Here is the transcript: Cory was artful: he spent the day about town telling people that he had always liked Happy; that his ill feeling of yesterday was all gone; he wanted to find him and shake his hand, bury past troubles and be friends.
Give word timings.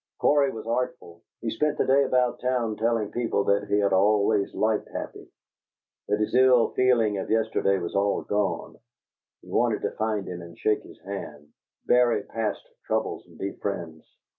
Cory 0.17 0.49
was 0.51 0.65
artful: 0.65 1.21
he 1.41 1.51
spent 1.51 1.77
the 1.77 1.85
day 1.85 2.03
about 2.03 2.39
town 2.39 2.75
telling 2.75 3.11
people 3.11 3.43
that 3.43 3.65
he 3.67 3.77
had 3.77 3.93
always 3.93 4.51
liked 4.55 4.89
Happy; 4.89 5.29
that 6.07 6.19
his 6.19 6.33
ill 6.33 6.69
feeling 6.69 7.19
of 7.19 7.29
yesterday 7.29 7.77
was 7.77 7.93
all 7.95 8.23
gone; 8.23 8.77
he 9.43 9.47
wanted 9.51 9.83
to 9.83 9.91
find 9.91 10.27
him 10.27 10.41
and 10.41 10.57
shake 10.57 10.81
his 10.81 10.99
hand, 11.01 11.49
bury 11.85 12.23
past 12.23 12.67
troubles 12.87 13.27
and 13.27 13.37
be 13.37 13.51
friends. 13.53 14.03